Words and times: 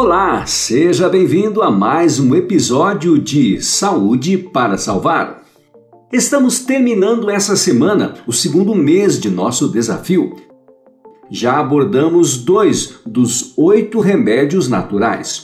Olá, 0.00 0.46
seja 0.46 1.08
bem-vindo 1.08 1.60
a 1.60 1.72
mais 1.72 2.20
um 2.20 2.32
episódio 2.32 3.18
de 3.18 3.60
Saúde 3.60 4.38
para 4.38 4.78
Salvar. 4.78 5.42
Estamos 6.12 6.60
terminando 6.60 7.28
essa 7.28 7.56
semana 7.56 8.14
o 8.24 8.32
segundo 8.32 8.76
mês 8.76 9.18
de 9.18 9.28
nosso 9.28 9.66
desafio. 9.66 10.36
Já 11.28 11.58
abordamos 11.58 12.36
dois 12.36 13.00
dos 13.04 13.52
oito 13.58 13.98
remédios 13.98 14.68
naturais. 14.68 15.42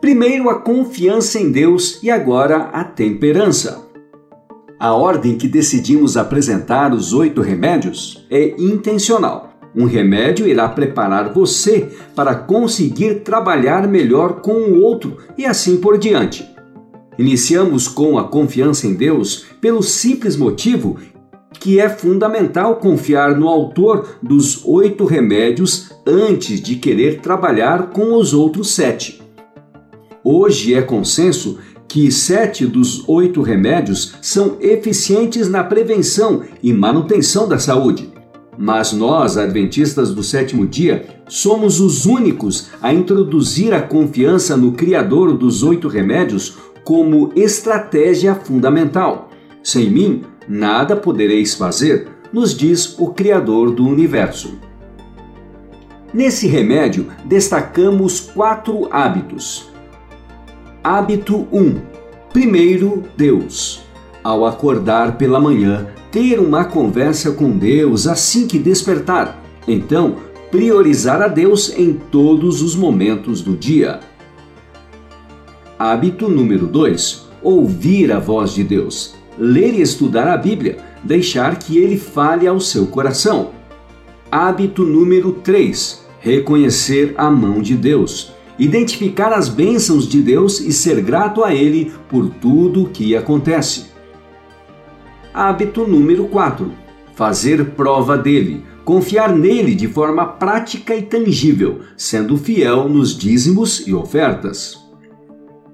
Primeiro, 0.00 0.48
a 0.48 0.58
confiança 0.58 1.38
em 1.38 1.52
Deus 1.52 2.02
e 2.02 2.10
agora 2.10 2.70
a 2.72 2.82
temperança. 2.84 3.86
A 4.80 4.94
ordem 4.94 5.36
que 5.36 5.46
decidimos 5.46 6.16
apresentar 6.16 6.94
os 6.94 7.12
oito 7.12 7.42
remédios 7.42 8.26
é 8.30 8.54
intencional. 8.58 9.51
Um 9.74 9.86
remédio 9.86 10.46
irá 10.46 10.68
preparar 10.68 11.32
você 11.32 11.88
para 12.14 12.34
conseguir 12.34 13.20
trabalhar 13.20 13.88
melhor 13.88 14.40
com 14.40 14.52
o 14.52 14.82
outro 14.82 15.16
e 15.36 15.46
assim 15.46 15.78
por 15.78 15.96
diante. 15.96 16.46
Iniciamos 17.18 17.88
com 17.88 18.18
a 18.18 18.24
confiança 18.24 18.86
em 18.86 18.94
Deus 18.94 19.46
pelo 19.60 19.82
simples 19.82 20.36
motivo 20.36 20.98
que 21.58 21.78
é 21.78 21.88
fundamental 21.88 22.76
confiar 22.76 23.38
no 23.38 23.46
autor 23.48 24.16
dos 24.22 24.64
oito 24.64 25.04
remédios 25.04 25.92
antes 26.04 26.60
de 26.60 26.76
querer 26.76 27.20
trabalhar 27.20 27.90
com 27.90 28.14
os 28.14 28.34
outros 28.34 28.74
sete. 28.74 29.22
Hoje 30.24 30.74
é 30.74 30.82
consenso 30.82 31.58
que 31.86 32.10
sete 32.10 32.66
dos 32.66 33.08
oito 33.08 33.42
remédios 33.42 34.14
são 34.20 34.56
eficientes 34.60 35.48
na 35.48 35.62
prevenção 35.62 36.42
e 36.62 36.72
manutenção 36.72 37.46
da 37.46 37.58
saúde. 37.58 38.10
Mas 38.56 38.92
nós, 38.92 39.36
adventistas 39.36 40.14
do 40.14 40.22
sétimo 40.22 40.66
dia, 40.66 41.06
somos 41.26 41.80
os 41.80 42.04
únicos 42.04 42.70
a 42.82 42.92
introduzir 42.92 43.72
a 43.72 43.80
confiança 43.80 44.56
no 44.56 44.72
Criador 44.72 45.36
dos 45.36 45.62
oito 45.62 45.88
remédios 45.88 46.58
como 46.84 47.32
estratégia 47.34 48.34
fundamental. 48.34 49.30
Sem 49.62 49.90
mim, 49.90 50.22
nada 50.46 50.94
podereis 50.96 51.54
fazer, 51.54 52.08
nos 52.32 52.54
diz 52.56 52.98
o 52.98 53.08
Criador 53.08 53.70
do 53.70 53.86
universo. 53.86 54.58
Nesse 56.12 56.46
remédio, 56.46 57.06
destacamos 57.24 58.20
quatro 58.20 58.86
hábitos. 58.90 59.70
Hábito 60.84 61.46
1: 61.50 61.80
Primeiro, 62.32 63.04
Deus. 63.16 63.82
Ao 64.22 64.44
acordar 64.44 65.16
pela 65.16 65.40
manhã, 65.40 65.86
ter 66.12 66.38
uma 66.38 66.66
conversa 66.66 67.32
com 67.32 67.56
Deus 67.56 68.06
assim 68.06 68.46
que 68.46 68.58
despertar. 68.58 69.42
Então, 69.66 70.16
priorizar 70.50 71.22
a 71.22 71.26
Deus 71.26 71.72
em 71.74 71.94
todos 71.94 72.60
os 72.60 72.76
momentos 72.76 73.40
do 73.40 73.56
dia. 73.56 74.00
Hábito 75.78 76.28
número 76.28 76.66
2: 76.66 77.28
ouvir 77.42 78.12
a 78.12 78.20
voz 78.20 78.52
de 78.52 78.62
Deus. 78.62 79.14
Ler 79.38 79.72
e 79.74 79.80
estudar 79.80 80.28
a 80.28 80.36
Bíblia, 80.36 80.76
deixar 81.02 81.58
que 81.58 81.78
ele 81.78 81.96
fale 81.96 82.46
ao 82.46 82.60
seu 82.60 82.86
coração. 82.86 83.50
Hábito 84.30 84.84
número 84.84 85.32
3: 85.32 86.04
reconhecer 86.20 87.14
a 87.16 87.30
mão 87.30 87.62
de 87.62 87.74
Deus 87.74 88.32
identificar 88.58 89.32
as 89.32 89.48
bênçãos 89.48 90.06
de 90.06 90.20
Deus 90.20 90.60
e 90.60 90.72
ser 90.72 91.00
grato 91.00 91.42
a 91.42 91.54
Ele 91.54 91.90
por 92.08 92.28
tudo 92.28 92.84
o 92.84 92.88
que 92.90 93.16
acontece. 93.16 93.91
Hábito 95.34 95.86
número 95.86 96.26
4: 96.28 96.70
fazer 97.14 97.70
prova 97.70 98.18
dele, 98.18 98.62
confiar 98.84 99.34
nele 99.34 99.74
de 99.74 99.88
forma 99.88 100.26
prática 100.26 100.94
e 100.94 101.02
tangível, 101.02 101.80
sendo 101.96 102.36
fiel 102.36 102.88
nos 102.88 103.16
dízimos 103.16 103.86
e 103.86 103.94
ofertas. 103.94 104.78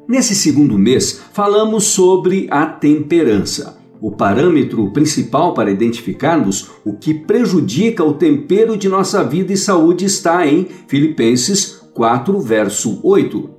Nesse 0.08 0.34
segundo 0.34 0.78
mês, 0.78 1.20
falamos 1.32 1.84
sobre 1.84 2.46
a 2.50 2.66
temperança. 2.66 3.76
O 4.00 4.12
parâmetro 4.12 4.92
principal 4.92 5.52
para 5.54 5.72
identificarmos 5.72 6.70
o 6.84 6.94
que 6.96 7.12
prejudica 7.12 8.04
o 8.04 8.14
tempero 8.14 8.76
de 8.76 8.88
nossa 8.88 9.24
vida 9.24 9.52
e 9.52 9.56
saúde 9.56 10.04
está 10.04 10.46
em 10.46 10.68
Filipenses 10.86 11.82
4, 11.94 12.40
verso 12.40 13.00
8. 13.02 13.50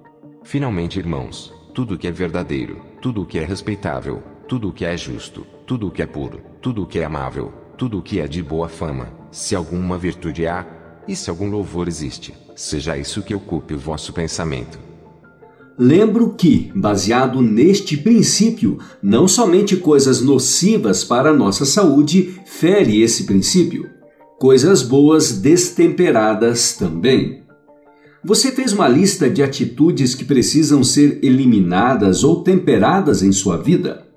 Finalmente, 0.44 0.98
irmãos, 0.98 1.54
tudo 1.74 1.98
que 1.98 2.08
é 2.08 2.12
verdadeiro, 2.12 2.78
tudo 3.02 3.26
que 3.26 3.38
é 3.38 3.44
respeitável, 3.44 4.24
tudo 4.50 4.74
que 4.74 4.84
é 4.84 4.98
justo, 4.98 5.46
tudo 5.68 5.92
que 5.92 6.02
é 6.02 6.08
puro, 6.08 6.42
tudo 6.60 6.84
que 6.84 6.98
é 6.98 7.06
amável, 7.06 7.54
tudo 7.78 8.02
que 8.02 8.20
é 8.20 8.28
de 8.28 8.42
boa 8.42 8.68
fama, 8.68 9.14
se 9.32 9.56
alguma 9.56 9.96
virtude 9.96 10.48
há, 10.48 10.66
e 11.08 11.16
se 11.16 11.30
algum 11.30 11.52
louvor 11.52 11.88
existe, 11.88 12.34
seja 12.56 12.98
isso 12.98 13.22
que 13.22 13.36
ocupe 13.36 13.76
o 13.76 13.78
vosso 13.78 14.12
pensamento. 14.12 14.80
Lembro 15.78 16.34
que, 16.34 16.72
baseado 16.76 17.44
neste 17.44 17.96
princípio, 17.96 18.80
não 19.04 19.28
somente 19.28 19.78
coisas 19.78 20.20
nocivas 20.20 21.04
para 21.04 21.30
a 21.30 21.34
nossa 21.34 21.64
saúde 21.64 22.42
fere 22.44 23.04
esse 23.04 23.26
princípio, 23.26 23.88
coisas 24.40 24.82
boas 24.82 25.32
destemperadas 25.34 26.74
também. 26.74 27.44
Você 28.24 28.52
fez 28.52 28.74
uma 28.74 28.88
lista 28.88 29.30
de 29.30 29.44
atitudes 29.44 30.16
que 30.16 30.26
precisam 30.26 30.84
ser 30.84 31.20
eliminadas 31.22 32.24
ou 32.24 32.44
temperadas 32.44 33.22
em 33.22 33.32
sua 33.32 33.56
vida? 33.56 34.09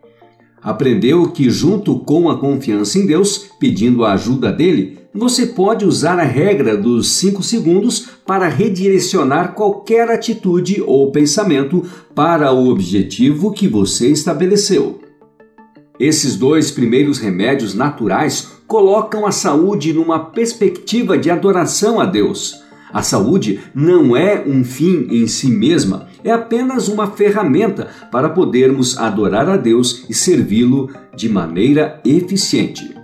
Aprendeu 0.62 1.28
que, 1.28 1.50
junto 1.50 1.98
com 1.98 2.30
a 2.30 2.38
confiança 2.38 2.98
em 2.98 3.06
Deus, 3.06 3.50
pedindo 3.58 4.04
a 4.04 4.12
ajuda 4.12 4.52
dele, 4.52 4.98
você 5.12 5.46
pode 5.46 5.84
usar 5.84 6.18
a 6.18 6.24
regra 6.24 6.76
dos 6.76 7.10
5 7.12 7.42
segundos 7.42 8.08
para 8.24 8.48
redirecionar 8.48 9.54
qualquer 9.54 10.08
atitude 10.08 10.80
ou 10.86 11.10
pensamento 11.10 11.84
para 12.14 12.52
o 12.52 12.68
objetivo 12.68 13.52
que 13.52 13.66
você 13.66 14.08
estabeleceu. 14.08 15.00
Esses 15.98 16.36
dois 16.36 16.70
primeiros 16.70 17.18
remédios 17.18 17.74
naturais 17.74 18.48
colocam 18.66 19.26
a 19.26 19.32
saúde 19.32 19.92
numa 19.92 20.18
perspectiva 20.18 21.18
de 21.18 21.28
adoração 21.28 22.00
a 22.00 22.06
Deus 22.06 22.62
a 22.92 23.02
saúde 23.02 23.60
não 23.74 24.14
é 24.14 24.44
um 24.46 24.62
fim 24.62 25.06
em 25.10 25.26
si 25.26 25.48
mesma, 25.48 26.08
é 26.24 26.30
apenas 26.30 26.88
uma 26.88 27.10
ferramenta 27.10 27.88
para 28.10 28.28
podermos 28.28 28.98
adorar 28.98 29.48
a 29.48 29.56
Deus 29.56 30.04
e 30.08 30.14
servi-lo 30.14 30.90
de 31.16 31.28
maneira 31.28 32.00
eficiente. 32.04 32.94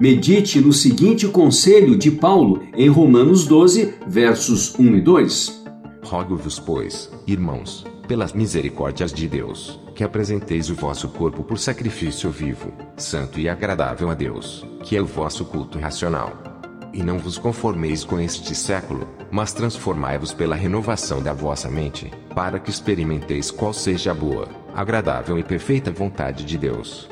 Medite 0.00 0.60
no 0.60 0.72
seguinte 0.72 1.28
conselho 1.28 1.96
de 1.96 2.10
Paulo 2.10 2.62
em 2.74 2.88
Romanos 2.88 3.46
12, 3.46 3.94
versos 4.06 4.74
1 4.78 4.96
e 4.96 5.00
2. 5.00 5.64
Rogo-vos, 6.02 6.58
pois, 6.58 7.10
irmãos, 7.26 7.86
pelas 8.08 8.32
misericórdias 8.32 9.12
de 9.12 9.28
Deus, 9.28 9.78
que 9.94 10.02
apresenteis 10.02 10.70
o 10.70 10.74
vosso 10.74 11.08
corpo 11.08 11.44
por 11.44 11.58
sacrifício 11.58 12.30
vivo, 12.30 12.72
santo 12.96 13.38
e 13.38 13.48
agradável 13.48 14.10
a 14.10 14.14
Deus, 14.14 14.66
que 14.82 14.96
é 14.96 15.02
o 15.02 15.06
vosso 15.06 15.44
culto 15.44 15.78
racional 15.78 16.50
e 16.92 17.02
não 17.02 17.18
vos 17.18 17.38
conformeis 17.38 18.04
com 18.04 18.20
este 18.20 18.54
século, 18.54 19.06
mas 19.30 19.52
transformai-vos 19.52 20.32
pela 20.32 20.56
renovação 20.56 21.22
da 21.22 21.32
vossa 21.32 21.70
mente, 21.70 22.10
para 22.34 22.58
que 22.58 22.70
experimenteis 22.70 23.50
qual 23.50 23.72
seja 23.72 24.10
a 24.10 24.14
boa, 24.14 24.48
agradável 24.74 25.38
e 25.38 25.42
perfeita 25.42 25.90
vontade 25.90 26.44
de 26.44 26.58
Deus. 26.58 27.08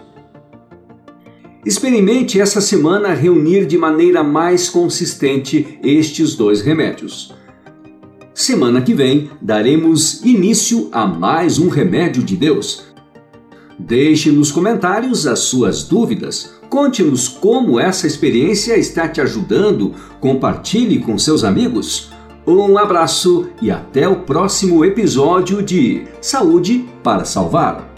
Experimente 1.65 2.41
essa 2.41 2.61
semana 2.61 3.13
reunir 3.15 3.67
de 3.67 3.77
maneira 3.77 4.23
mais 4.23 4.69
consistente 4.69 5.79
estes 5.83 6.35
dois 6.35 6.63
remédios. 6.63 7.35
Semana 8.33 8.81
que 8.81 8.95
vem 8.95 9.31
daremos 9.43 10.25
início 10.25 10.89
a 10.93 11.07
mais 11.07 11.59
um 11.59 11.69
remédio 11.69 12.23
de 12.23 12.37
Deus. 12.37 12.85
Deixe 13.79 14.31
nos 14.31 14.51
comentários 14.51 15.27
as 15.27 15.41
suas 15.41 15.85
dúvidas 15.85 16.58
Conte-nos 16.79 17.27
como 17.27 17.81
essa 17.81 18.07
experiência 18.07 18.77
está 18.77 19.09
te 19.09 19.21
ajudando. 19.21 19.97
Compartilhe 20.21 21.01
com 21.01 21.19
seus 21.19 21.43
amigos. 21.43 22.13
Um 22.47 22.79
abraço 22.79 23.49
e 23.61 23.69
até 23.69 24.09
o 24.09 24.21
próximo 24.21 24.85
episódio 24.85 25.61
de 25.61 26.07
Saúde 26.21 26.89
para 27.03 27.25
Salvar. 27.25 27.98